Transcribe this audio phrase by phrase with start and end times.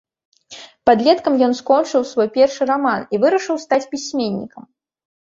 [0.89, 4.63] Падлеткам ён скончыў свой першы раман і вырашыў стаць пісьменнікам.